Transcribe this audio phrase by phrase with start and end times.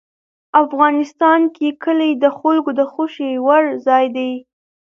[0.63, 4.31] افغانستان کې کلي د خلکو د خوښې وړ ځای دی.